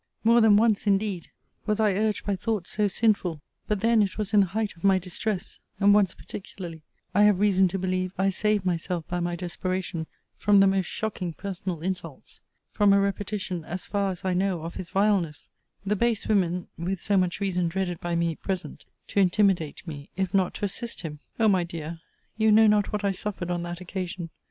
[0.23, 1.29] 'More than once, indeed,
[1.67, 4.83] was I urged by thoughts so sinful: but then it was in the height of
[4.83, 6.81] my distress: and once, particularly,
[7.13, 11.33] I have reason to believe, I saved myself by my desperation from the most shocking
[11.33, 12.41] personal insults;
[12.71, 15.49] from a repetition, as far as I know, of his vileness;
[15.85, 20.33] the base women (with so much reason dreaded by me) present, to intimidate me, if
[20.33, 21.19] not to assist him!
[21.39, 22.01] O my dear,
[22.39, 24.31] you know not what I suffered on that occasion!